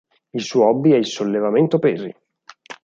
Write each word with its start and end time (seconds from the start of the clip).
Il 0.33 0.41
suo 0.41 0.65
hobby 0.65 0.93
è 0.93 0.95
il 0.95 1.05
sollevamento 1.05 1.77
pesi. 1.77 2.11